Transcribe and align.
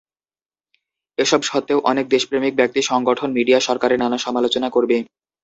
এসব 1.17 1.41
সত্ত্বেও 1.43 1.79
অনেক 1.91 2.05
দেশপ্রেমিক 2.09 2.53
ব্যক্তি, 2.55 2.79
সংগঠন, 2.83 3.29
মিডিয়া 3.37 3.59
সরকারের 3.59 4.01
নানা 4.03 4.17
সমালোচনা 4.17 4.67
করবে। 4.71 4.97